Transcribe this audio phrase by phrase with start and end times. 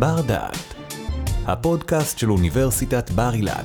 [0.00, 0.74] בר דעת,
[1.46, 3.64] הפודקאסט של אוניברסיטת בר אילן.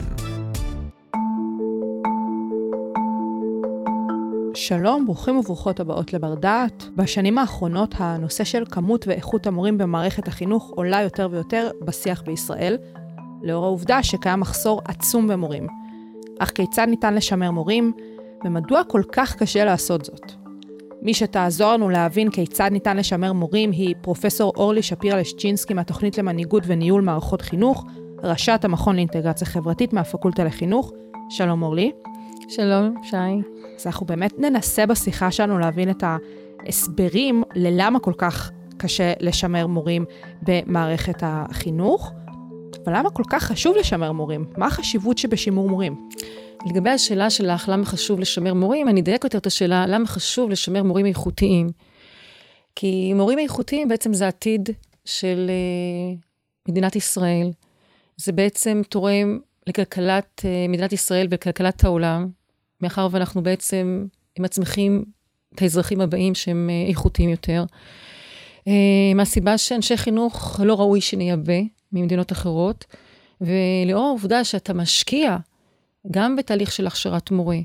[4.54, 6.84] שלום, ברוכים וברוכות הבאות לבר דעת.
[6.96, 12.78] בשנים האחרונות הנושא של כמות ואיכות המורים במערכת החינוך עולה יותר ויותר בשיח בישראל,
[13.44, 15.68] לאור העובדה שקיים מחסור עצום במורים.
[16.40, 17.92] אך כיצד ניתן לשמר מורים,
[18.46, 20.45] ומדוע כל כך קשה לעשות זאת?
[21.02, 26.64] מי שתעזור לנו להבין כיצד ניתן לשמר מורים היא פרופסור אורלי שפירא לשצ'ינסקי מהתוכנית למנהיגות
[26.66, 27.86] וניהול מערכות חינוך,
[28.24, 30.92] ראשת המכון לאינטגרציה חברתית מהפקולטה לחינוך.
[31.30, 31.92] שלום אורלי.
[32.50, 33.18] שלום, שי.
[33.76, 36.04] אז אנחנו באמת ננסה בשיחה שלנו להבין את
[36.66, 40.06] ההסברים ללמה כל כך קשה לשמר מורים
[40.42, 42.12] במערכת החינוך,
[42.86, 44.46] אבל למה כל כך חשוב לשמר מורים?
[44.58, 46.10] מה החשיבות שבשימור מורים?
[46.66, 50.84] לגבי השאלה שלך, למה חשוב לשמר מורים, אני אדייק יותר את השאלה, למה חשוב לשמר
[50.84, 51.70] מורים איכותיים?
[52.76, 54.70] כי מורים איכותיים בעצם זה עתיד
[55.06, 57.52] של uh, מדינת ישראל.
[58.18, 62.28] זה בעצם תורם לכלכלת uh, מדינת ישראל ולכלכלת העולם,
[62.82, 64.06] מאחר ואנחנו בעצם
[64.40, 65.06] מצמיחים
[65.56, 67.66] את האזרחים הבאים שהם uh, איכותיים יותר.
[69.16, 71.54] מהסיבה שאנשי חינוך לא ראוי שנייבא
[71.92, 72.86] ממדינות אחרות,
[73.42, 75.38] ולאור העובדה שאתה משקיע
[76.12, 77.58] גם בתהליך של הכשרת מורה,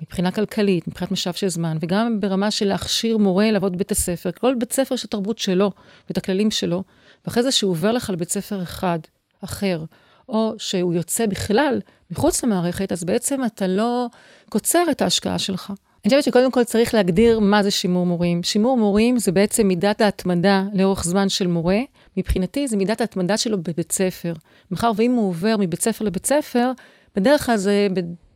[0.00, 4.54] מבחינה כלכלית, מבחינת משאב של זמן, וגם ברמה של להכשיר מורה לעבוד בבית הספר, כל
[4.58, 5.72] בית ספר יש התרבות שלו
[6.08, 6.82] ואת הכללים שלו,
[7.24, 8.98] ואחרי זה שהוא עובר לך לבית ספר אחד,
[9.44, 9.84] אחר,
[10.28, 14.06] או שהוא יוצא בכלל מחוץ למערכת, אז בעצם אתה לא
[14.48, 15.72] קוצר את ההשקעה שלך.
[16.04, 18.42] אני חושבת שקודם כל צריך להגדיר מה זה שימור מורים.
[18.42, 21.78] שימור מורים זה בעצם מידת ההתמדה לאורך זמן של מורה.
[22.16, 24.32] מבחינתי זה מידת ההתמדה שלו בבית ספר.
[24.70, 26.72] מאחר ואם הוא עובר מבית ספר לבית ספר,
[27.16, 27.86] בדרך כלל זה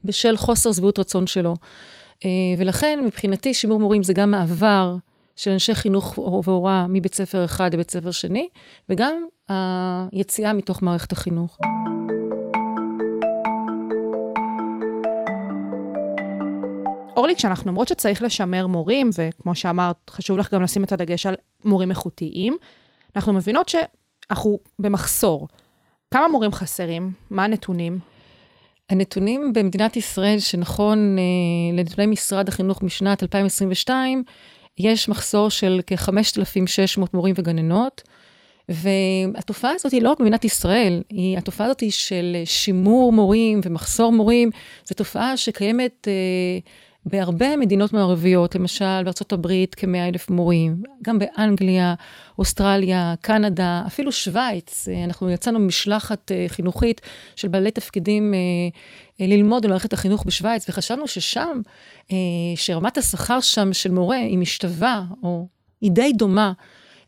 [0.04, 1.54] בשל חוסר שביעות רצון שלו.
[2.24, 4.96] אה, ולכן, מבחינתי, שימור מורים זה גם מעבר
[5.36, 8.48] של אנשי חינוך והוראה מבית ספר אחד לבית ספר שני,
[8.88, 9.26] וגם
[10.12, 11.58] היציאה מתוך מערכת החינוך.
[17.16, 21.34] אורלי, כשאנחנו אומרות שצריך לשמר מורים, וכמו שאמרת, חשוב לך גם לשים את הדגש על
[21.64, 22.56] מורים איכותיים,
[23.16, 25.48] אנחנו מבינות שאנחנו במחסור.
[26.10, 27.12] כמה מורים חסרים?
[27.30, 27.98] מה הנתונים?
[28.90, 34.22] הנתונים במדינת ישראל, שנכון אה, לנתוני משרד החינוך משנת 2022,
[34.78, 38.02] יש מחסור של כ-5,600 מורים וגננות,
[38.68, 44.12] והתופעה הזאת היא לא רק במדינת ישראל, היא, התופעה הזאת היא של שימור מורים ומחסור
[44.12, 44.50] מורים,
[44.84, 46.58] זו תופעה שקיימת אה,
[47.06, 48.84] בהרבה מדינות מערביות, למשל
[49.32, 51.94] הברית כ-100 אלף מורים, גם באנגליה,
[52.38, 54.88] אוסטרליה, קנדה, אפילו שווייץ.
[54.88, 57.00] אה, אנחנו יצאנו ממשלחת אה, חינוכית
[57.36, 61.60] של בעלי תפקידים אה, ללמוד במערכת החינוך בשווייץ, וחשבנו ששם,
[62.56, 65.46] שרמת השכר שם של מורה היא משתווה, או
[65.80, 66.52] היא די דומה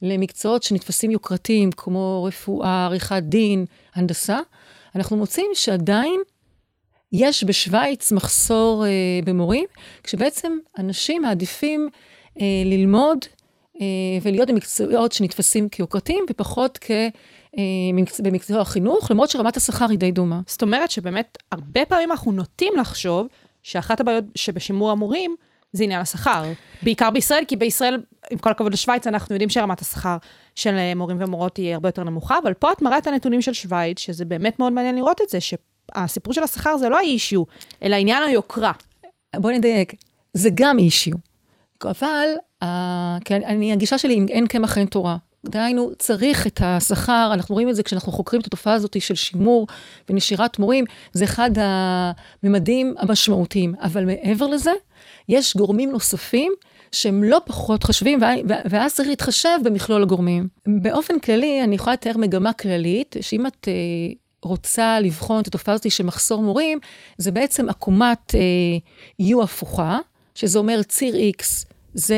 [0.02, 3.64] למקצועות שנתפסים יוקרתיים, כמו רפואה, עריכת דין,
[3.94, 4.38] הנדסה.
[4.94, 6.20] אנחנו מוצאים שעדיין
[7.12, 8.90] יש בשוויץ מחסור אה,
[9.24, 9.64] במורים,
[10.02, 11.88] כשבעצם אנשים מעדיפים
[12.40, 13.18] אה, ללמוד
[13.80, 13.86] אה,
[14.22, 16.90] ולהיות במקצועות שנתפסים כיוקרתיים ופחות כ...
[17.58, 20.40] אה, במקצוע החינוך, למרות שרמת השכר היא די דומה.
[20.46, 23.26] זאת אומרת שבאמת, הרבה פעמים אנחנו נוטים לחשוב
[23.62, 25.36] שאחת הבעיות שבשימור המורים
[25.72, 26.44] זה עניין השכר.
[26.82, 30.16] בעיקר בישראל, כי בישראל, עם כל הכבוד לשוויץ, אנחנו יודעים שרמת השכר
[30.54, 33.52] של אה, מורים ומורות היא הרבה יותר נמוכה, אבל פה את מראה את הנתונים של
[33.52, 35.40] שוויץ, שזה באמת מאוד מעניין לראות את זה,
[35.94, 37.42] הסיפור של השכר זה לא האישיו,
[37.82, 38.72] אלא עניין היוקרה.
[39.36, 39.94] בואי נדייק,
[40.34, 41.16] זה גם אישיו.
[41.84, 42.28] אבל,
[42.64, 42.66] uh,
[43.24, 45.16] כן, אני, הגישה שלי, אם אין קמח אין תורה.
[45.46, 49.66] דהיינו, צריך את השכר, אנחנו רואים את זה כשאנחנו חוקרים את התופעה הזאת של שימור
[50.10, 53.74] ונשירת מורים, זה אחד הממדים המשמעותיים.
[53.80, 54.70] אבל מעבר לזה,
[55.28, 56.52] יש גורמים נוספים
[56.92, 58.18] שהם לא פחות חשובים,
[58.70, 60.48] ואז צריך להתחשב במכלול הגורמים.
[60.82, 63.72] באופן כללי, אני יכולה לתאר מגמה כללית, שאם את אה,
[64.42, 66.78] רוצה לבחון את התופעה הזאת של מחסור מורים,
[67.18, 68.40] זה בעצם עקומת אה,
[69.26, 69.98] U הפוכה,
[70.34, 71.44] שזה אומר ציר X
[71.94, 72.16] זה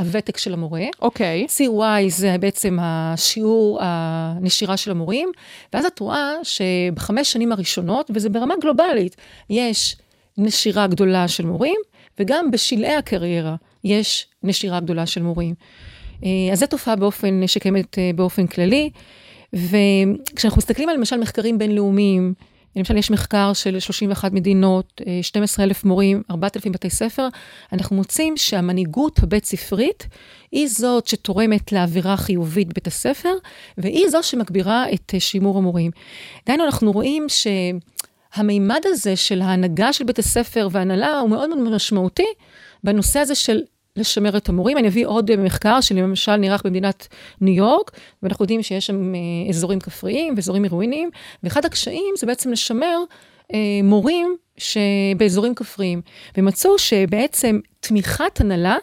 [0.00, 0.84] הוותק של המורה.
[1.02, 1.44] אוקיי.
[1.44, 1.48] Okay.
[1.48, 5.28] ציר Y זה בעצם השיעור הנשירה של המורים,
[5.72, 9.16] ואז את רואה שבחמש שנים הראשונות, וזה ברמה גלובלית,
[9.50, 9.96] יש
[10.38, 11.80] נשירה גדולה של מורים,
[12.20, 15.54] וגם בשלהי הקריירה יש נשירה גדולה של מורים.
[16.24, 18.90] אה, אז זו תופעה באופן, שקיימת אה, באופן כללי.
[19.52, 22.34] וכשאנחנו מסתכלים על למשל מחקרים בינלאומיים,
[22.76, 27.28] למשל יש מחקר של 31 מדינות, 12,000 אה, מורים, 4,000 בתי ספר,
[27.72, 30.06] אנחנו מוצאים שהמנהיגות הבית ספרית
[30.52, 33.34] היא זאת שתורמת לאווירה חיובית בבית הספר,
[33.78, 35.90] והיא זו שמגבירה את אה, שימור המורים.
[36.46, 42.26] דהיינו, אנחנו רואים שהמימד הזה של ההנהגה של בית הספר והנהלה הוא מאוד מאוד משמעותי
[42.84, 43.60] בנושא הזה של
[43.96, 44.78] לשמר את המורים.
[44.78, 47.08] אני אביא עוד מחקר שלמשל נערך במדינת
[47.40, 47.90] ניו יורק,
[48.22, 51.10] ואנחנו יודעים שיש שם אה, אזורים כפריים ואזורים עירוניים,
[51.42, 52.98] ואחד הקשיים זה בעצם לשמר
[53.54, 56.00] אה, מורים שבאזורים כפריים.
[56.36, 58.76] ומצאו שבעצם תמיכת הנהלה,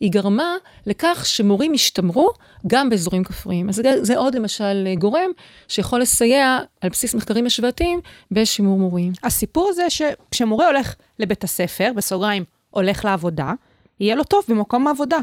[0.00, 0.56] היא גרמה
[0.86, 2.30] לכך שמורים ישתמרו
[2.66, 3.68] גם באזורים כפריים.
[3.68, 5.30] אז זה, זה עוד למשל גורם
[5.68, 8.00] שיכול לסייע על בסיס מחקרים השוואתיים
[8.30, 9.12] בשימור מורים.
[9.22, 13.52] הסיפור זה שכשמורה הולך לבית הספר, בסוגריים, הולך לעבודה,
[14.00, 15.18] יהיה לו טוב במקום העבודה.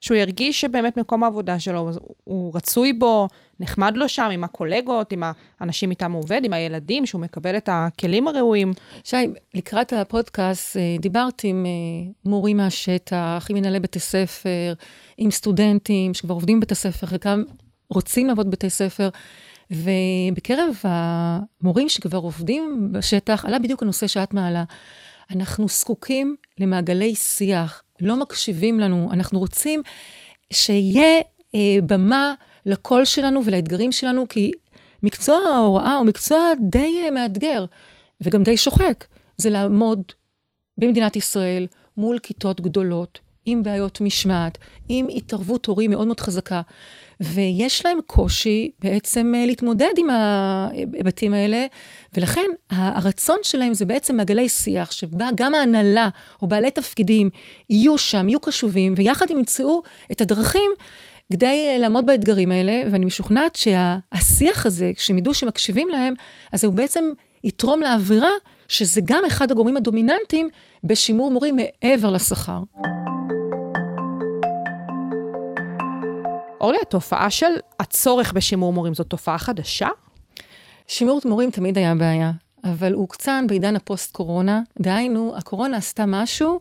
[0.00, 1.90] שהוא ירגיש שבאמת מקום העבודה שלו,
[2.24, 3.28] הוא רצוי בו,
[3.60, 5.22] נחמד לו שם עם הקולגות, עם
[5.60, 8.72] האנשים איתם הוא עובד, עם הילדים, שהוא מקבל את הכלים הראויים.
[9.04, 9.16] שי,
[9.54, 14.74] לקראת הפודקאסט אה, דיברתי עם אה, מורים מהשטח, עם מנהלי בתי ספר,
[15.18, 17.42] עם סטודנטים שכבר עובדים בבית הספר, חלקם
[17.90, 19.08] רוצים לעבוד בבתי ספר.
[19.70, 24.64] ובקרב המורים שכבר עובדים בשטח, עלה בדיוק הנושא שאת מעלה.
[25.30, 29.82] אנחנו זקוקים למעגלי שיח, לא מקשיבים לנו, אנחנו רוצים
[30.52, 31.20] שיהיה
[31.54, 32.34] אה, במה
[32.66, 34.50] לקול שלנו ולאתגרים שלנו, כי
[35.02, 37.64] מקצוע ההוראה הוא מקצוע די אה, מאתגר,
[38.20, 39.04] וגם די שוחק.
[39.36, 40.02] זה לעמוד
[40.78, 44.58] במדינת ישראל מול כיתות גדולות, עם בעיות משמעת,
[44.88, 46.62] עם התערבות הורים מאוד מאוד חזקה.
[47.20, 51.66] ויש להם קושי בעצם אה, להתמודד עם ההיבטים האלה,
[52.16, 56.08] ולכן הרצון שלהם זה בעצם מעגלי שיח, שבה גם ההנהלה
[56.42, 57.30] או בעלי תפקידים
[57.70, 59.82] יהיו שם, יהיו קשובים, ויחד ימצאו
[60.12, 60.70] את הדרכים
[61.32, 66.14] כדי אה, לעמוד באתגרים האלה, ואני משוכנעת שהשיח הזה, כשהם ידעו שמקשיבים להם,
[66.52, 67.04] אז הוא בעצם
[67.44, 68.30] יתרום לאווירה,
[68.68, 70.48] שזה גם אחד הגורמים הדומיננטיים
[70.84, 72.58] בשימור מורים מעבר לשכר.
[76.64, 79.88] אורלי, התופעה של הצורך בשימור מורים זו תופעה חדשה?
[80.86, 82.32] שימור מורים תמיד היה בעיה,
[82.64, 84.60] אבל הוא הוקצן בעידן הפוסט-קורונה.
[84.80, 86.60] דהיינו, הקורונה עשתה משהו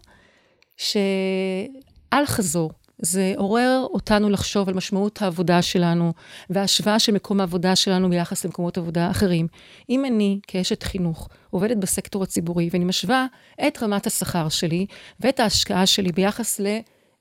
[0.77, 2.71] שאל חזור.
[2.97, 6.13] זה עורר אותנו לחשוב על משמעות העבודה שלנו
[6.49, 9.47] וההשוואה של מקום העבודה שלנו ביחס למקומות עבודה אחרים.
[9.89, 13.25] אם אני, כאשת חינוך, עובדת בסקטור הציבורי ואני משווה
[13.67, 14.85] את רמת השכר שלי
[15.19, 16.67] ואת ההשקעה שלי ביחס ל...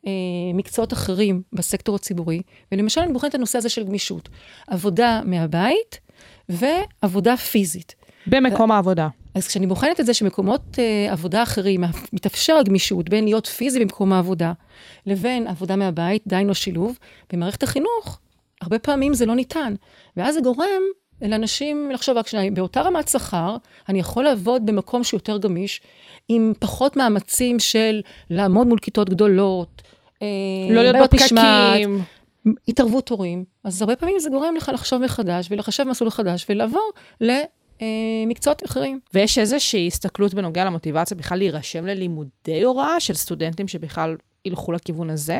[0.06, 0.10] אה,
[0.54, 4.28] מקצועות אחרים בסקטור הציבורי, ולמשל אני בוחנת את הנושא הזה של גמישות.
[4.66, 6.00] עבודה מהבית
[6.48, 7.94] ועבודה פיזית.
[8.26, 8.74] במקום ו...
[8.74, 9.08] העבודה.
[9.34, 14.12] אז כשאני בוחנת את זה שמקומות uh, עבודה אחרים, מתאפשר הגמישות בין להיות פיזי במקום
[14.12, 14.52] העבודה,
[15.06, 16.98] לבין עבודה מהבית, דהיינו שילוב,
[17.32, 18.18] במערכת החינוך,
[18.60, 19.74] הרבה פעמים זה לא ניתן.
[20.16, 20.82] ואז זה גורם
[21.22, 23.56] לאנשים לחשוב רק שניים, באותה רמת שכר,
[23.88, 25.80] אני יכול לעבוד במקום שהוא יותר גמיש,
[26.28, 28.00] עם פחות מאמצים של
[28.30, 29.91] לעמוד מול כיתות גדולות, אה,
[30.70, 32.02] לא להיות בפקקים.
[32.68, 33.44] התערבות הורים.
[33.64, 36.90] אז הרבה פעמים זה גורם לך לחשוב מחדש ולחשב מסלול חדש ולעבור
[37.20, 39.00] למקצועות אחרים.
[39.14, 45.38] ויש איזושהי הסתכלות בנוגע למוטיבציה בכלל להירשם ללימודי הוראה של סטודנטים שבכלל ילכו לכיוון הזה?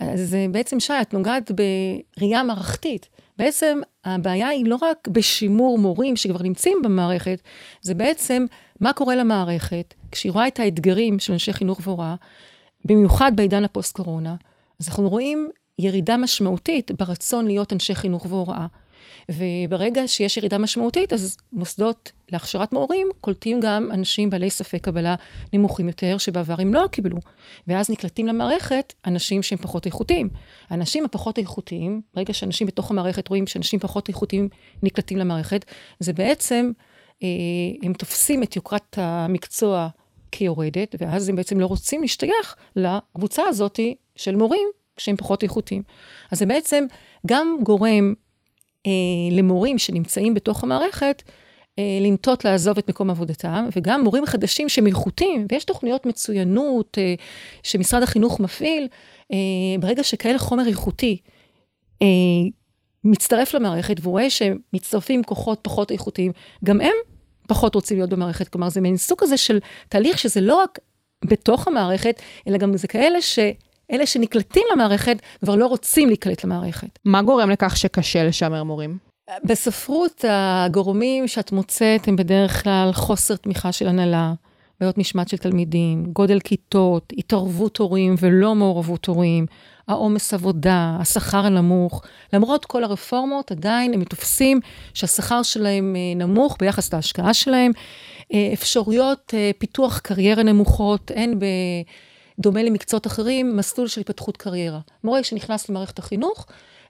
[0.00, 3.08] אז אה, בעצם, שי, את נוגעת בראייה מערכתית.
[3.38, 7.42] בעצם הבעיה היא לא רק בשימור מורים שכבר נמצאים במערכת,
[7.82, 8.46] זה בעצם
[8.80, 12.14] מה קורה למערכת כשהיא רואה את האתגרים של אנשי חינוך והוראה,
[12.84, 14.34] במיוחד בעידן הפוסט-קורונה.
[14.80, 18.66] אז אנחנו רואים ירידה משמעותית ברצון להיות אנשי חינוך והוראה.
[19.28, 25.14] וברגע שיש ירידה משמעותית, אז מוסדות להכשרת מורים קולטים גם אנשים בעלי ספק קבלה
[25.52, 27.18] נמוכים יותר, שבעבר הם לא קיבלו.
[27.66, 30.28] ואז נקלטים למערכת אנשים שהם פחות איכותיים.
[30.70, 34.48] האנשים הפחות איכותיים, ברגע שאנשים בתוך המערכת רואים שאנשים פחות איכותיים
[34.82, 35.64] נקלטים למערכת,
[36.00, 36.72] זה בעצם,
[37.22, 37.28] אה,
[37.82, 39.88] הם תופסים את יוקרת המקצוע
[40.32, 43.80] כיורדת, ואז הם בעצם לא רוצים להשתייך לקבוצה הזאת
[44.16, 45.82] של מורים שהם פחות איכותיים.
[46.30, 46.84] אז זה בעצם
[47.26, 48.14] גם גורם
[48.86, 48.90] אה,
[49.30, 51.22] למורים שנמצאים בתוך המערכת,
[51.78, 57.14] אה, לנטות לעזוב את מקום עבודתם, וגם מורים חדשים שהם איכותיים, ויש תוכניות מצוינות אה,
[57.62, 58.88] שמשרד החינוך מפעיל,
[59.32, 59.36] אה,
[59.80, 61.16] ברגע שכאלה חומר איכותי
[62.02, 62.06] אה,
[63.04, 66.32] מצטרף למערכת והוא רואה שמצטרפים כוחות פחות איכותיים,
[66.64, 66.92] גם הם
[67.48, 68.48] פחות רוצים להיות במערכת.
[68.48, 69.58] כלומר, זה מין סוג כזה של
[69.88, 70.78] תהליך שזה לא רק
[71.24, 73.38] בתוך המערכת, אלא גם זה כאלה ש...
[73.92, 76.98] אלה שנקלטים למערכת כבר לא רוצים להיקלט למערכת.
[77.04, 78.98] מה גורם לכך שקשה לשמר מורים?
[79.44, 84.32] בספרות הגורמים שאת מוצאת הם בדרך כלל חוסר תמיכה של הנהלה,
[84.80, 89.46] בעיות משמעת של תלמידים, גודל כיתות, התערבות הורים ולא מעורבות הורים,
[89.88, 92.02] העומס עבודה, השכר הנמוך.
[92.32, 94.60] למרות כל הרפורמות, עדיין הם תופסים
[94.94, 97.72] שהשכר שלהם אה, נמוך ביחס להשקעה שלהם.
[98.32, 101.44] אה, אפשרויות אה, פיתוח קריירה נמוכות, הן ב...
[102.38, 104.80] דומה למקצועות אחרים, מסלול של התפתחות קריירה.
[105.04, 106.46] מורה שנכנס למערכת החינוך,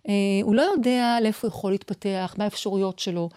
[0.08, 3.28] אה, הוא לא יודע לאיפה הוא יכול להתפתח, מה האפשרויות שלו.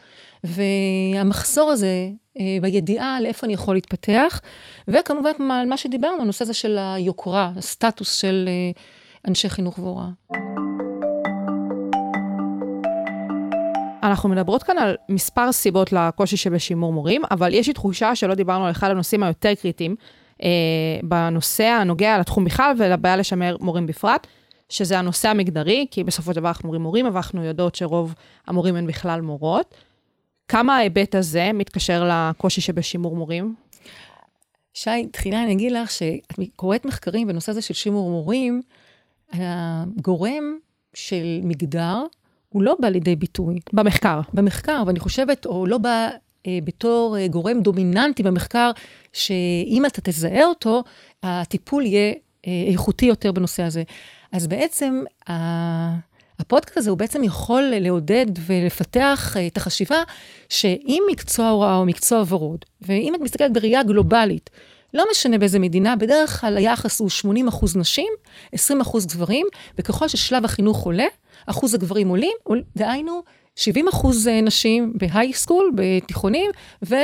[0.44, 2.10] והמחסור הזה
[2.40, 4.42] אה, בידיעה לאיפה אני יכול להתפתח,
[4.88, 8.82] וכמובן על מה שדיברנו, הנושא הזה של היוקרה, הסטטוס של אה,
[9.28, 10.10] אנשי חינוך והוראה.
[14.04, 18.66] אנחנו מדברות כאן על מספר סיבות לקושי שבשימור מורים, אבל יש לי תחושה שלא דיברנו
[18.66, 19.96] על אחד הנושאים היותר קריטיים,
[20.44, 20.50] אה,
[21.04, 24.28] בנושא הנוגע לתחום בכלל ולבעיה לשמר מורים בפרט,
[24.70, 28.16] שזה הנושא המגדרי, כי בסופו של דבר אנחנו אומרים מורים, אבל אנחנו יודעות שרוב
[28.48, 29.76] המורים הן בכלל מורות.
[30.48, 33.56] כמה ההיבט הזה מתקשר לקושי שבשימור מורים?
[34.74, 38.62] שי, תחילה אני אגיד לך שאת קוראת מחקרים בנושא הזה של שימור מורים,
[39.38, 40.58] הגורם
[40.94, 42.04] של מגדר
[42.50, 43.60] הוא לא בא לידי ביטוי.
[43.74, 44.22] במחקר.
[44.34, 46.10] במחקר, ואני חושבת, או לא בא
[46.48, 48.72] אה, בתור אה, גורם דומיננטי במחקר,
[49.14, 50.84] שאם אתה תזהה אותו,
[51.24, 52.14] הטיפול יהיה
[52.48, 53.84] אה, איכותי יותר בנושא הזה.
[54.32, 55.04] אז בעצם,
[56.40, 60.04] הפודקאסט הזה הוא בעצם יכול לעודד ולפתח את החשיבה
[60.50, 64.50] שאם מקצוע הוראה או מקצוע ורוד, ואם את מסתכלת בראייה גלובלית,
[64.96, 68.08] לא משנה באיזה מדינה, בדרך כלל היחס הוא 80 אחוז נשים,
[68.52, 69.48] 20 אחוז גברים,
[69.78, 71.06] וככל ששלב החינוך עולה,
[71.46, 72.34] אחוז הגברים עולים,
[72.76, 73.22] דהיינו,
[73.56, 76.96] 70 אחוז אה, נשים בהיי סקול, בתיכונים, ו-30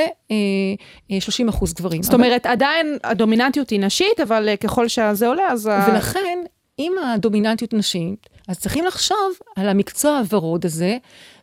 [1.44, 2.02] אה, אחוז גברים.
[2.02, 5.70] זאת אומרת, עדיין הדומיננטיות היא נשית, אבל אה, ככל שזה עולה, אז...
[5.88, 6.38] ולכן,
[6.78, 10.96] אם הדומיננטיות נשית, אז צריכים לחשוב על המקצוע הוורוד הזה,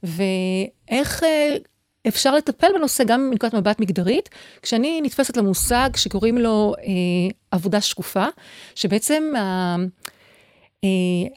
[0.03, 1.23] ואיך
[2.07, 4.29] אפשר לטפל בנושא גם מנקודת מבט מגדרית,
[4.61, 6.83] כשאני נתפסת למושג שקוראים לו אה,
[7.51, 8.25] עבודה שקופה,
[8.75, 9.23] שבעצם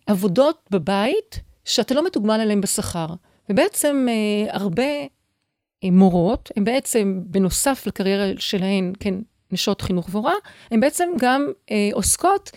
[0.07, 3.07] העבודות אה, בבית, שאתה לא מתוגמל עליהן בשכר.
[3.49, 4.83] ובעצם אה, הרבה
[5.85, 9.15] אה, מורות, הן בעצם, בנוסף לקריירה שלהן, כן,
[9.51, 10.35] נשות חינוך והוראה,
[10.71, 12.51] הן בעצם גם אה, עוסקות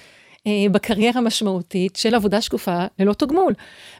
[0.47, 3.53] אה, בקריירה המשמעותית של עבודה שקופה ללא תגמול.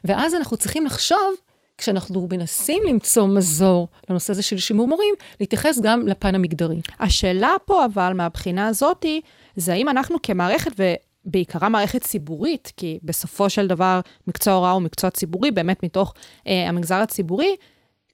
[0.04, 1.34] ואז אנחנו צריכים לחשוב,
[1.78, 6.80] כשאנחנו מנסים למצוא מזור לנושא הזה של שימור מורים, להתייחס גם לפן המגדרי.
[7.00, 9.20] השאלה פה, אבל, מהבחינה הזאתי,
[9.56, 10.94] זה האם אנחנו כמערכת, ו...
[11.26, 16.14] בעיקרה מערכת ציבורית, כי בסופו של דבר מקצוע הוראה הוא מקצוע ציבורי, באמת מתוך
[16.46, 17.56] אה, המגזר הציבורי,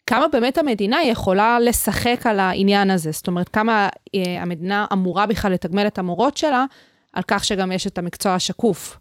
[0.07, 3.11] כמה באמת המדינה יכולה לשחק על העניין הזה?
[3.11, 6.65] זאת אומרת, כמה אה, המדינה אמורה בכלל לתגמל את המורות שלה,
[7.13, 8.99] על כך שגם יש את המקצוע השקוף.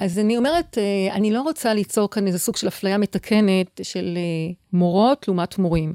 [0.00, 4.14] אז אני אומרת, אה, אני לא רוצה ליצור כאן איזה סוג של אפליה מתקנת של
[4.16, 5.94] אה, מורות לעומת מורים,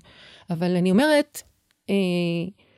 [0.49, 1.41] אבל אני אומרת,
[1.89, 1.95] אה,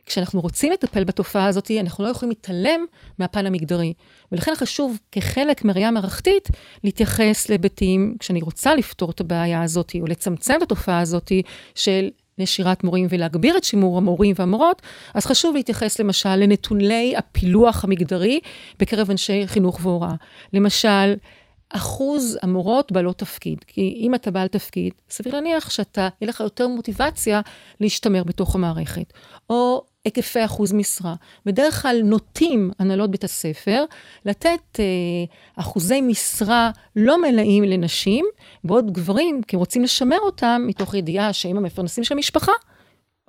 [0.05, 2.85] כשאנחנו רוצים לטפל בתופעה הזאת, אנחנו לא יכולים להתעלם
[3.19, 3.93] מהפן המגדרי.
[4.31, 6.47] ולכן חשוב, כחלק מראייה מערכתית,
[6.83, 11.31] להתייחס להיבטים, כשאני רוצה לפתור את הבעיה הזאת, או לצמצם את התופעה הזאת
[11.75, 14.81] של נשירת מורים ולהגביר את שימור המורים והמורות,
[15.13, 18.39] אז חשוב להתייחס למשל לנתוני הפילוח המגדרי
[18.79, 20.15] בקרב אנשי חינוך והוראה.
[20.53, 21.15] למשל,
[21.69, 23.57] אחוז המורות בעלות תפקיד.
[23.67, 27.41] כי אם אתה בעל תפקיד, סביר להניח שאתה, יהיה לך יותר מוטיבציה
[27.79, 29.13] להשתמר בתוך המערכת.
[29.49, 31.15] או היקפי אחוז משרה.
[31.45, 33.83] בדרך כלל נוטים הנהלות בית הספר
[34.25, 34.85] לתת אה,
[35.55, 38.25] אחוזי משרה לא מלאים לנשים,
[38.63, 42.51] בעוד גברים, כי רוצים לשמר אותם מתוך ידיעה שהם המפרנסים של המשפחה,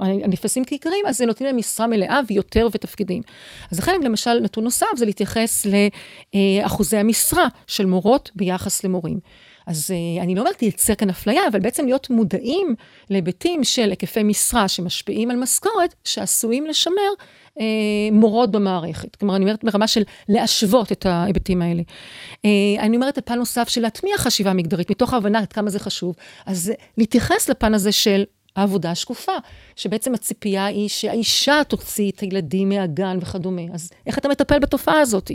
[0.01, 3.23] הנתפסים כעיקרים, אז נותנים להם משרה מלאה ויותר ותפקידים.
[3.73, 5.67] אז לכן, למשל, נתון נוסף זה להתייחס
[6.35, 9.21] לאחוזי המשרה של מורות ביחס למורים.
[9.69, 12.75] אז uh, אני לא אומרת לייצר כאן אפליה, אבל בעצם להיות מודעים
[13.11, 17.61] להיבטים של היקפי משרה שמשפיעים על משכורת, שעשויים לשמר uh,
[18.13, 19.17] מורות במערכת.
[19.17, 21.83] כלומר, אני אומרת ברמה של להשוות את ההיבטים האלה.
[22.33, 22.39] Uh,
[22.79, 26.17] אני אומרת הפן נוסף של להטמיע חשיבה מגדרית, מתוך ההבנה עד כמה זה חשוב.
[26.47, 28.25] אז להתייחס לפן הזה של
[28.57, 29.33] העבודה השקופה,
[29.77, 33.63] שבעצם הציפייה היא שהאישה תוציא את הילדים מהגן וכדומה.
[33.75, 35.31] אז איך אתה מטפל בתופעה הזאת?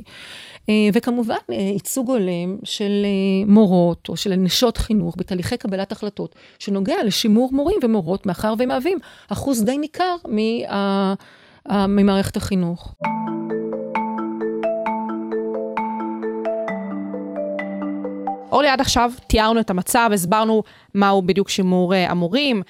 [0.69, 6.35] אה, וכמובן, אה, ייצוג הולם של אה, מורות או של נשות חינוך בתהליכי קבלת החלטות,
[6.59, 8.97] שנוגע לשימור מורים ומורות, מאחר והם מהווים
[9.29, 11.13] אחוז די ניכר מה,
[11.87, 12.95] ממערכת החינוך.
[18.51, 22.61] אורלי, עד עכשיו תיארנו את המצב, הסברנו מהו בדיוק שימור המורים,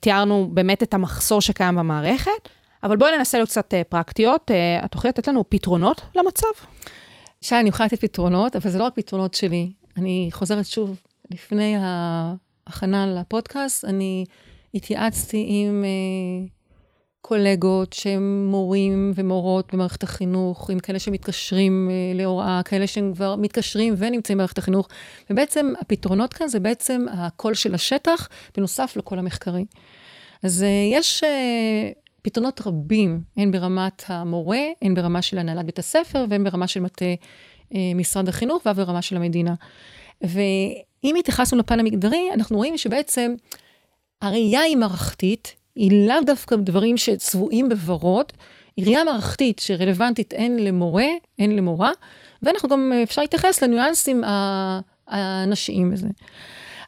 [0.00, 2.48] תיארנו באמת את המחסור שקיים במערכת,
[2.82, 4.50] אבל בואי ננסה להיות קצת פרקטיות.
[4.84, 6.48] את תוכלי לתת לנו פתרונות למצב?
[7.42, 9.72] שי, אני יכולה לתת פתרונות, אבל זה לא רק פתרונות שלי.
[9.96, 14.24] אני חוזרת שוב, לפני ההכנה לפודקאסט, אני
[14.74, 16.46] התייעצתי עם אה,
[17.20, 23.94] קולגות שהם מורים ומורות במערכת החינוך, עם כאלה שמתקשרים אה, להוראה, כאלה שהם כבר מתקשרים
[23.96, 24.88] ונמצאים במערכת החינוך,
[25.30, 29.64] ובעצם הפתרונות כאן זה בעצם הקול של השטח, בנוסף לכל המחקרי.
[30.42, 31.24] אז אה, יש...
[31.24, 31.90] אה,
[32.22, 37.04] פתרונות רבים, הן ברמת המורה, הן ברמה של הנהלת בית הספר, והן ברמה של מטה
[37.74, 39.54] אה, משרד החינוך, ואף ברמה של המדינה.
[41.04, 43.34] אם התייחסנו לפן המגדרי, אנחנו רואים שבעצם
[44.22, 48.32] הראייה היא מערכתית, היא לאו דווקא דברים שצבועים בוורוד,
[48.76, 51.06] היא ראייה מערכתית שרלוונטית הן למורה,
[51.38, 51.90] הן למורה,
[52.42, 54.22] ואנחנו גם, אפשר להתייחס לניואנסים
[55.08, 56.08] הנשיים בזה.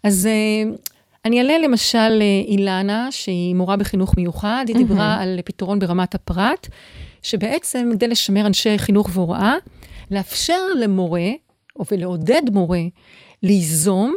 [0.02, 0.76] אז אה,
[1.24, 6.68] אני אעלה למשל אילנה, שהיא מורה בחינוך מיוחד, היא דיברה על פתרון ברמת הפרט,
[7.22, 9.54] שבעצם כדי לשמר אנשי חינוך והוראה,
[10.10, 11.28] לאפשר למורה,
[11.76, 12.82] או ולעודד מורה,
[13.42, 14.14] ליזום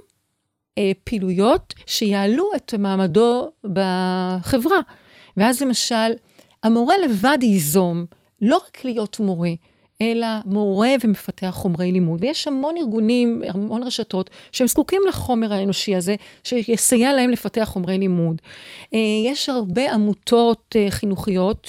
[0.77, 4.79] אה, פעילויות שיעלו את מעמדו בחברה.
[5.37, 6.11] ואז למשל,
[6.63, 8.05] המורה לבד ייזום,
[8.41, 9.51] לא רק להיות מורה,
[10.01, 12.23] אלא מורה ומפתח חומרי לימוד.
[12.23, 18.41] ויש המון ארגונים, המון רשתות, שהם זקוקים לחומר האנושי הזה, שיסייע להם לפתח חומרי לימוד.
[18.93, 21.67] אה, יש הרבה עמותות אה, חינוכיות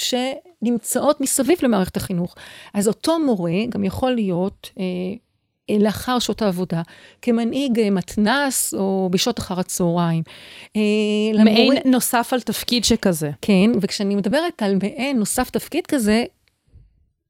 [0.63, 2.35] שנמצאות מסביב למערכת החינוך.
[2.75, 4.85] אז אותו מורה גם יכול להיות אה,
[5.79, 6.83] לאחר שעות העבודה,
[7.23, 10.23] כמנהיג מתנ"ס או בשעות אחר הצהריים.
[10.75, 11.73] מעין למור...
[11.85, 13.31] נוסף על תפקיד שכזה.
[13.43, 16.25] כן, וכשאני מדברת על מעין נוסף תפקיד כזה,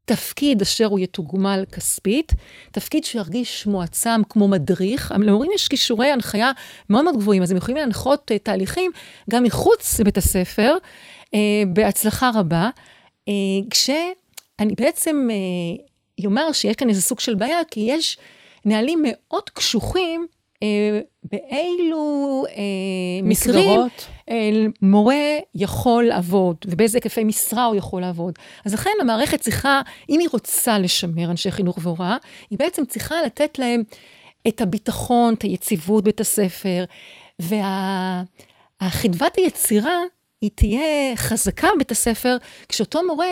[0.08, 2.32] תפקיד אשר הוא יתוגמל כספית,
[2.72, 5.14] תפקיד שירגיש מועצם כמו מדריך.
[5.18, 6.50] למורים יש כישורי הנחיה
[6.90, 8.90] מאוד מאוד גבוהים, אז הם יכולים להנחות uh, תהליכים
[9.30, 10.76] גם מחוץ לבית הספר,
[11.26, 11.30] uh,
[11.72, 12.70] בהצלחה רבה.
[13.28, 13.32] Uh,
[13.70, 15.28] כשאני בעצם
[16.24, 18.18] אומר uh, שיש כאן איזה סוג של בעיה, כי יש
[18.64, 20.26] נהלים מאוד קשוחים
[20.62, 22.62] אה, באילו אה,
[23.22, 23.86] מקרים אה,
[24.82, 28.34] מורה יכול לעבוד, ובאיזה היקפי משרה הוא יכול לעבוד.
[28.64, 32.16] אז לכן המערכת צריכה, אם היא רוצה לשמר אנשי חינוך והוראה,
[32.50, 33.82] היא בעצם צריכה לתת להם
[34.48, 36.84] את הביטחון, את היציבות בית הספר,
[38.80, 39.98] והחדוות היצירה,
[40.40, 42.36] היא תהיה חזקה בבית הספר,
[42.68, 43.26] כשאותו מורה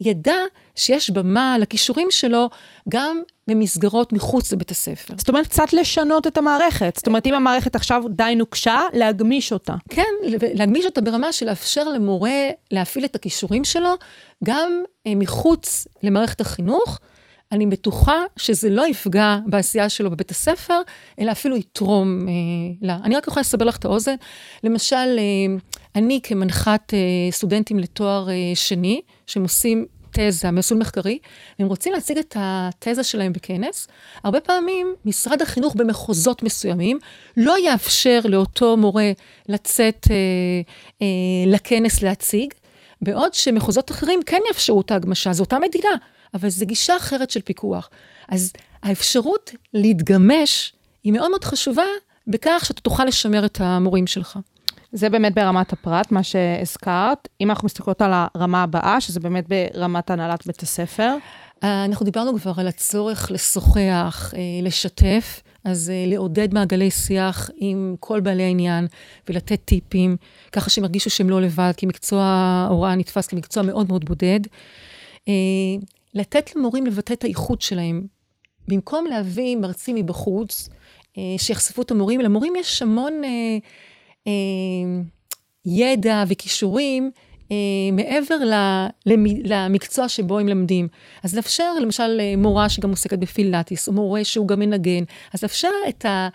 [0.00, 0.36] ידע
[0.74, 2.50] שיש במה לכישורים שלו
[2.88, 5.14] גם במסגרות מחוץ לבית הספר.
[5.18, 6.96] זאת אומרת, קצת לשנות את המערכת.
[6.96, 9.74] זאת אומרת, אם המערכת עכשיו די נוקשה, להגמיש אותה.
[9.88, 10.12] כן,
[10.54, 13.94] להגמיש אותה ברמה של לאפשר למורה להפעיל את הכישורים שלו,
[14.44, 16.98] גם אה, מחוץ למערכת החינוך.
[17.52, 20.80] אני בטוחה שזה לא יפגע בעשייה שלו בבית הספר,
[21.20, 22.32] אלא אפילו יתרום אה,
[22.82, 22.98] לה.
[23.04, 24.14] אני רק יכולה לסבר לך את האוזן.
[24.64, 25.56] למשל, אה,
[25.94, 26.98] אני כמנחת אה,
[27.30, 31.18] סטודנטים לתואר אה, שני, שהם עושים תזה, מסלול מחקרי,
[31.58, 33.88] והם רוצים להציג את התזה שלהם בכנס,
[34.24, 36.98] הרבה פעמים משרד החינוך במחוזות מסוימים
[37.36, 39.12] לא יאפשר לאותו מורה
[39.48, 40.16] לצאת אה,
[41.02, 41.06] אה,
[41.52, 42.54] לכנס להציג,
[43.02, 45.90] בעוד שמחוזות אחרים כן יאפשרו את ההגמשה, זו אותה מדינה,
[46.34, 47.90] אבל זו גישה אחרת של פיקוח.
[48.28, 50.72] אז האפשרות להתגמש
[51.04, 51.82] היא מאוד מאוד חשובה
[52.26, 54.38] בכך שאתה תוכל לשמר את המורים שלך.
[54.92, 57.28] זה באמת ברמת הפרט, מה שהזכרת.
[57.40, 61.16] אם אנחנו מסתכלות על הרמה הבאה, שזה באמת ברמת הנהלת בית הספר.
[61.64, 67.96] אה, אנחנו דיברנו כבר על הצורך לשוחח, אה, לשתף, אז אה, לעודד מעגלי שיח עם
[68.00, 68.86] כל בעלי העניין
[69.28, 70.16] ולתת טיפים,
[70.52, 74.40] ככה שהם ירגישו שהם לא לבד, כי מקצוע ההוראה נתפס כמקצוע מאוד מאוד בודד.
[76.18, 78.06] לתת למורים לבטא את האיכות שלהם.
[78.68, 80.68] במקום להביא מרצים מבחוץ,
[81.38, 83.12] שיחשפו את המורים, למורים יש המון
[84.26, 84.32] אה,
[85.66, 87.10] ידע וכישורים
[87.52, 87.56] אה,
[87.92, 88.36] מעבר
[89.44, 90.88] למקצוע שבו הם למדים.
[91.22, 95.04] אז לאפשר, למשל, אה, מורה שגם עוסקת בפילאטיס, או מורה שהוא גם מנגן,
[95.34, 96.28] אז לאפשר את ה...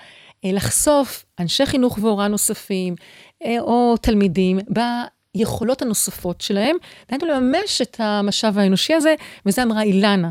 [0.45, 2.95] לחשוף אנשי חינוך והוראה נוספים,
[3.59, 4.59] או תלמידים,
[5.35, 6.75] ביכולות הנוספות שלהם,
[7.09, 9.15] דהיינו לממש את המשאב האנושי הזה,
[9.45, 10.29] וזה אמרה אילנה,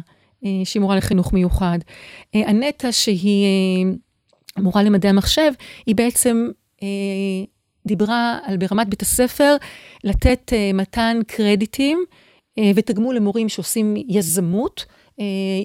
[0.65, 1.79] שהיא מורה לחינוך מיוחד.
[2.35, 3.87] הנטע, שהיא
[4.59, 5.53] מורה למדעי המחשב,
[5.87, 6.49] היא בעצם
[6.83, 6.89] אה,
[7.87, 9.57] דיברה על ברמת בית הספר
[10.05, 12.05] לתת אה, מתן קרדיטים
[12.59, 14.85] אה, ותגמול למורים שעושים יזמות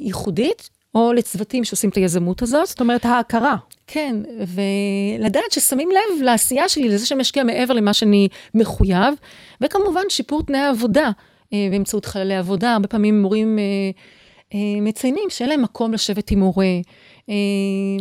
[0.04, 2.68] ייחודית, או לצוותים שעושים את היזמות הזאת.
[2.68, 3.56] זאת אומרת, ההכרה.
[3.88, 9.14] כן, ולדעת ששמים לב לעשייה שלי, לזה שאני משקיע מעבר למה שאני מחויב,
[9.62, 11.12] וכמובן שיפור תנאי העבודה
[11.52, 12.74] באמצעות חללי עבודה.
[12.74, 13.60] הרבה פעמים מורים
[14.82, 16.66] מציינים שאין להם מקום לשבת עם מורה.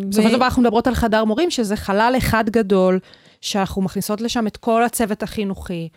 [0.09, 2.99] בסופו של דבר אנחנו מדברות על חדר מורים, שזה חלל אחד גדול,
[3.41, 5.89] שאנחנו מכניסות לשם את כל הצוות החינוכי.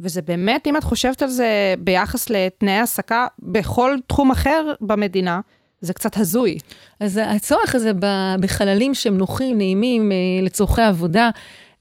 [0.00, 5.40] וזה באמת, אם את חושבת על זה ביחס לתנאי העסקה בכל תחום אחר במדינה,
[5.80, 6.58] זה קצת הזוי.
[7.00, 7.92] אז הצורך הזה
[8.40, 11.30] בחללים שהם נוחים, נעימים, אה, לצורכי עבודה,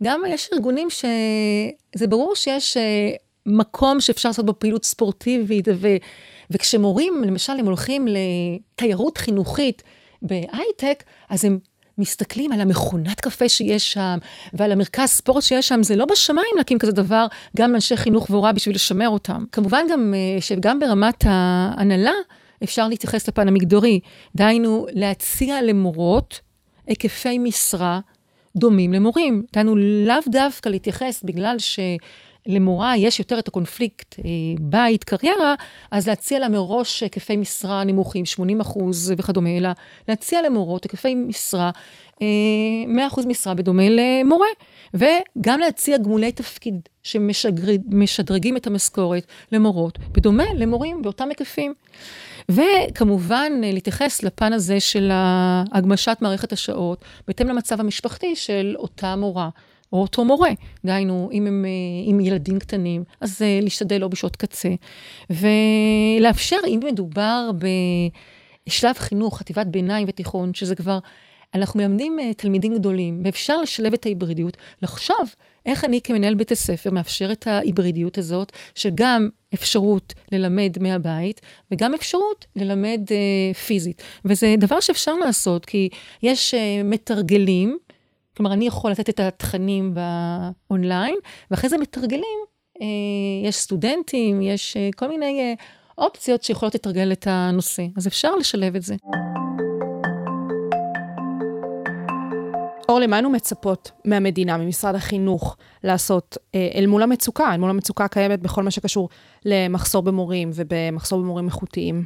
[0.04, 3.12] גם יש ארגונים שזה ברור שיש אה,
[3.46, 5.88] מקום שאפשר לעשות בו פעילות ספורטיבית, ו...
[6.52, 9.84] וכשמורים, למשל, הם הולכים לתיירות חינוכית
[10.22, 11.60] בהייטק, אז הם
[11.98, 14.18] מסתכלים על המכונת קפה שיש שם,
[14.54, 18.54] ועל המרכז ספורט שיש שם, זה לא בשמיים להקים כזה דבר, גם לאנשי חינוך והוראה
[18.54, 19.44] בשביל לשמר אותם.
[19.52, 22.12] כמובן גם, אה, שגם ברמת ההנהלה,
[22.64, 24.00] אפשר להתייחס לפן המגדרי.
[24.36, 26.40] דהיינו, להציע למורות
[26.88, 28.00] היקפי משרה
[28.56, 29.44] דומים למורים.
[29.54, 31.80] דהיינו, לאו דווקא להתייחס בגלל ש...
[32.48, 34.24] למורה יש יותר את הקונפליקט אה,
[34.60, 35.56] בית, קריירה,
[35.92, 39.70] אז להציע לה מראש היקפי משרה נמוכים, 80 אחוז וכדומה, אלא
[40.08, 41.72] להציע למורות היקפי משרה,
[42.22, 42.28] אה,
[42.88, 44.48] 100 אחוז משרה בדומה למורה,
[44.94, 51.74] וגם להציע גמולי תפקיד שמשדרגים את המשכורת למורות, בדומה למורים באותם היקפים.
[52.52, 55.12] וכמובן, להתייחס לפן הזה של
[55.72, 59.50] הגמשת מערכת השעות, בהתאם למצב המשפחתי של אותה מורה.
[59.94, 60.50] או אותו מורה.
[60.86, 61.66] דהיינו, אם הם
[62.06, 64.70] עם ילדים קטנים, אז uh, להשתדל לא בשעות קצה.
[65.30, 67.50] ולאפשר, אם מדובר
[68.68, 71.00] בשלב חינוך, חטיבת ביניים ותיכון, שזה כבר,
[71.56, 76.92] אנחנו מלמדים uh, תלמידים גדולים, ואפשר לשלב את ההיברידיות, לחשוב איך אני כמנהל בית הספר
[76.92, 84.02] מאפשר את ההיברידיות הזאת, שגם אפשרות ללמד מהבית, וגם אפשרות ללמד uh, פיזית.
[84.26, 85.90] וזה דבר שאפשר לעשות, כי
[86.24, 87.78] יש uh, מתרגלים,
[88.38, 91.16] כלומר, אני יכול לתת את התכנים באונליין,
[91.52, 92.40] ואחרי זה מתרגלים.
[92.82, 95.54] אה, יש סטודנטים, יש אה, כל מיני אה,
[95.98, 98.96] אופציות שיכולות לתרגל את הנושא, אז אפשר לשלב את זה.
[102.90, 108.06] אורלי, מה היינו מצפות מהמדינה, ממשרד החינוך, לעשות אה, אל מול המצוקה, אל מול המצוקה
[108.06, 109.10] הקיימת בכל מה שקשור
[109.46, 112.04] למחסור במורים ובמחסור במורים איכותיים?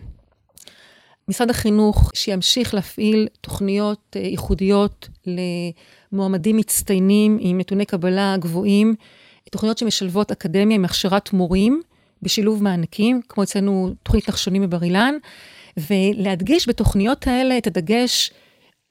[1.28, 5.10] משרד החינוך שימשיך להפעיל תוכניות אה, ייחודיות
[6.12, 8.96] למועמדים מצטיינים עם נתוני קבלה גבוהים,
[9.52, 11.82] תוכניות שמשלבות אקדמיה עם הכשרת מורים
[12.22, 15.16] בשילוב מענקים, כמו אצלנו תוכנית נחשונים בבר אילן,
[15.78, 18.32] ולהדגיש בתוכניות האלה את הדגש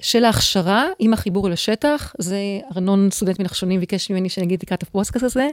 [0.00, 2.38] של ההכשרה עם החיבור אל השטח, זה
[2.72, 5.48] ארנון סטודנט מנחשונים ביקש ממני שאני אגיד לקראת הפודקאסט הזה.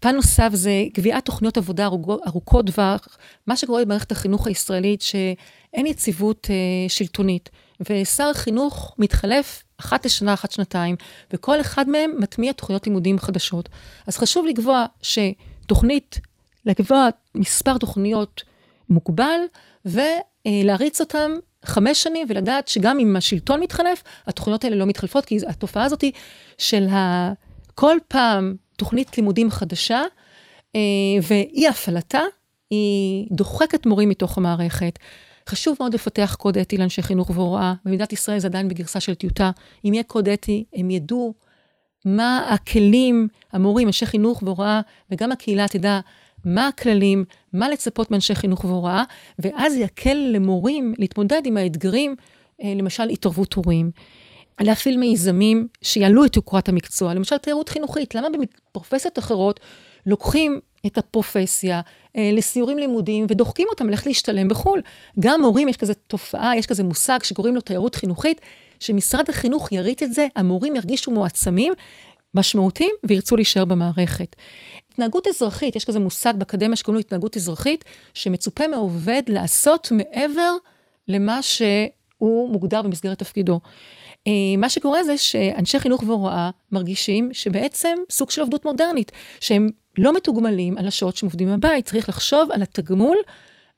[0.00, 1.86] פן נוסף זה קביעת תוכניות עבודה
[2.26, 7.50] ארוכות טווח, מה שקורה במערכת החינוך הישראלית, שאין יציבות אה, שלטונית,
[7.90, 10.96] ושר החינוך מתחלף אחת לשנה, אחת שנתיים,
[11.32, 13.68] וכל אחד מהם מטמיע תוכניות לימודים חדשות.
[14.06, 16.20] אז חשוב לקבוע שתוכנית,
[16.66, 18.42] לקבוע מספר תוכניות
[18.90, 19.40] מוגבל,
[19.84, 21.30] ולהריץ אותם
[21.64, 26.04] חמש שנים, ולדעת שגם אם השלטון מתחלף, התוכניות האלה לא מתחלפות, כי התופעה הזאת
[26.58, 27.32] של ה...
[27.74, 30.02] כל פעם תוכנית לימודים חדשה,
[30.76, 30.80] אה,
[31.22, 32.20] ואי הפעלתה,
[32.70, 34.98] היא דוחקת מורים מתוך המערכת.
[35.48, 37.74] חשוב מאוד לפתח קוד אתי לאנשי חינוך והוראה.
[37.84, 39.50] במדינת ישראל זה עדיין בגרסה של טיוטה.
[39.84, 41.34] אם יהיה קוד אתי, הם ידעו
[42.04, 46.00] מה הכלים, המורים, אנשי חינוך והוראה, וגם הקהילה תדע
[46.44, 49.04] מה הכללים, מה לצפות מאנשי חינוך והוראה,
[49.38, 52.16] ואז יקל למורים להתמודד עם האתגרים,
[52.62, 53.90] אה, למשל התערבות הורים.
[54.60, 58.14] להפעיל מיזמים שיעלו את יוקרת המקצוע, למשל תיירות חינוכית.
[58.14, 58.28] למה
[58.70, 59.60] בפרופסיות אחרות
[60.06, 61.80] לוקחים את הפרופסיה
[62.16, 64.82] אה, לסיורים לימודיים ודוחקים אותם ללכת להשתלם בחו"ל?
[65.20, 68.40] גם מורים, יש כזה תופעה, יש כזה מושג שקוראים לו תיירות חינוכית,
[68.80, 71.72] שמשרד החינוך יריץ את זה, המורים ירגישו מועצמים,
[72.34, 74.36] משמעותיים, וירצו להישאר במערכת.
[74.98, 77.84] התנהגות אזרחית, יש כזה מושג באקדמיה שקוראים לו התנהגות אזרחית,
[78.14, 80.52] שמצופה מעובד לעשות מעבר
[81.08, 83.60] למה שהוא מוגדר במסגרת תפקידו.
[84.26, 90.16] אה, מה שקורה זה שאנשי חינוך והוראה מרגישים שבעצם סוג של עובדות מודרנית, שהם לא
[90.16, 93.16] מתוגמלים על השעות שהם עובדים מהבית, צריך לחשוב על התגמול,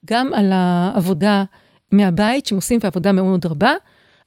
[0.04, 1.44] גם על העבודה
[1.92, 3.72] מהבית, שהם עושים בעבודה מאוד מאוד רבה.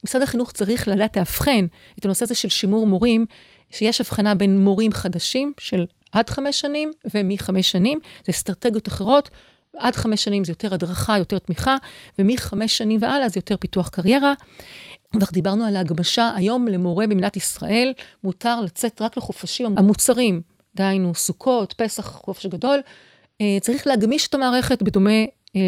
[0.05, 1.65] משרד החינוך צריך לדעת לאבחן
[1.99, 3.25] את הנושא הזה של שימור מורים,
[3.71, 9.29] שיש הבחנה בין מורים חדשים של עד חמש שנים ומחמש שנים, זה אסטרטגיות אחרות.
[9.77, 11.77] עד חמש שנים זה יותר הדרכה, יותר תמיכה,
[12.19, 14.33] ומחמש שנים והלאה זה יותר פיתוח קריירה.
[15.11, 20.41] כבר דיברנו על ההגמשה, היום למורה במדינת ישראל מותר לצאת רק לחופשים המוצרים,
[20.75, 22.79] דהיינו סוכות, פסח, חופש גדול.
[23.41, 25.23] אה, צריך להגמיש את המערכת בדומה
[25.55, 25.61] אה,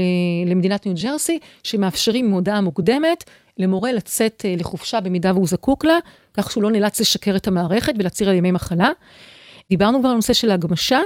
[0.46, 3.24] למדינת ניו ג'רסי, שמאפשרים מהודעה מוקדמת
[3.58, 5.98] למורה לצאת אה, לחופשה במידה והוא זקוק לה,
[6.34, 8.90] כך שהוא לא נאלץ לשקר את המערכת ולהצהיר על ימי מחלה.
[9.70, 11.00] דיברנו כבר על נושא של הגמשה,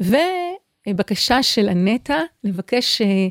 [0.00, 3.28] ובקשה של אנטה לבקש אה,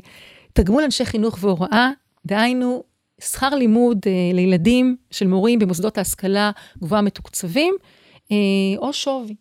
[0.52, 1.90] תגמול אנשי חינוך והוראה,
[2.26, 2.82] דהיינו
[3.20, 7.74] שכר לימוד אה, לילדים של מורים במוסדות ההשכלה גבוהה מתוקצבים,
[8.32, 8.36] אה,
[8.78, 9.34] או שווי.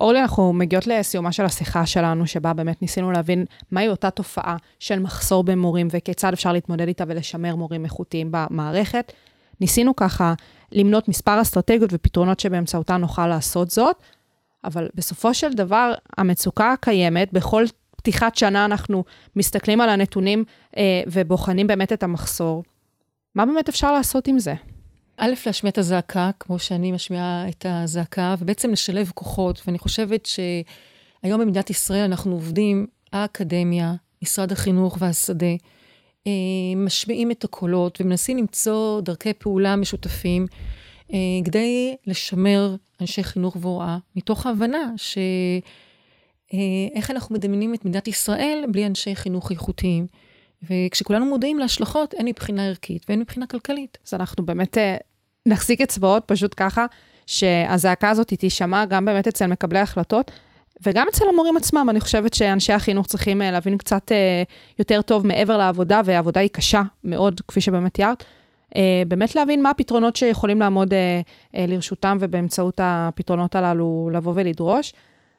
[0.00, 4.98] אורלי, אנחנו מגיעות לסיומה של השיחה שלנו, שבה באמת ניסינו להבין מהי אותה תופעה של
[4.98, 9.12] מחסור במורים וכיצד אפשר להתמודד איתה ולשמר מורים איכותיים במערכת.
[9.60, 10.34] ניסינו ככה
[10.72, 13.96] למנות מספר אסטרטגיות ופתרונות שבאמצעותן נוכל לעשות זאת,
[14.64, 17.64] אבל בסופו של דבר, המצוקה הקיימת, בכל
[17.96, 19.04] פתיחת שנה אנחנו
[19.36, 20.44] מסתכלים על הנתונים
[20.76, 22.62] אה, ובוחנים באמת את המחסור.
[23.34, 24.54] מה באמת אפשר לעשות עם זה?
[25.16, 29.62] א', להשמיע את הזעקה, כמו שאני משמיעה את הזעקה, ובעצם לשלב כוחות.
[29.66, 35.54] ואני חושבת שהיום במדינת ישראל אנחנו עובדים, האקדמיה, משרד החינוך והשדה,
[36.26, 36.32] אה,
[36.76, 40.46] משמיעים את הקולות ומנסים למצוא דרכי פעולה משותפים
[41.12, 45.18] אה, כדי לשמר אנשי חינוך והוראה, מתוך ההבנה ש...
[46.54, 46.58] אה,
[46.94, 50.06] איך אנחנו מדמיינים את מדינת ישראל בלי אנשי חינוך איכותיים.
[50.62, 53.98] וכשכולנו מודעים להשלכות, הן מבחינה ערכית והן מבחינה כלכלית.
[54.06, 54.78] אז אנחנו באמת
[55.46, 56.86] נחזיק אצבעות פשוט ככה,
[57.26, 60.30] שהזעקה הזאת תישמע גם באמת אצל מקבלי ההחלטות,
[60.86, 64.42] וגם אצל המורים עצמם, אני חושבת שאנשי החינוך צריכים אה, להבין קצת אה,
[64.78, 68.24] יותר טוב מעבר לעבודה, והעבודה היא קשה מאוד, כפי שבאמת תיארת.
[68.76, 70.94] אה, באמת להבין מה הפתרונות שיכולים לעמוד
[71.54, 74.92] לרשותם, ובאמצעות הפתרונות הללו לבוא ולדרוש.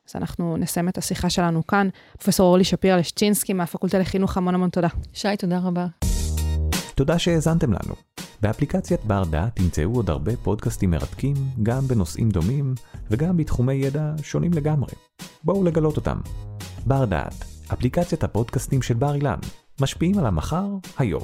[0.10, 1.90] אז אנחנו נסיים את השיחה שלנו כאן.
[2.24, 4.88] פרופ' אורלי שפירא לשצ'ינסקי מהפקולטה לחינוך, המון המון תודה.
[5.14, 5.86] שי, תודה רבה.
[6.96, 7.96] תודה שהאזנתם לנו.
[8.42, 12.76] באפליקציית בר דעת תמצאו עוד הרבה פודקאסטים מרתקים, גם בנושאים דומים
[13.12, 14.92] וגם בתחומי ידע שונים לגמרי.
[15.44, 16.18] בואו לגלות אותם.
[16.86, 19.40] בר דעת, אפליקציית הפודקאסטים של בר אילן,
[19.82, 20.68] משפיעים על המחר,
[20.98, 21.24] היום.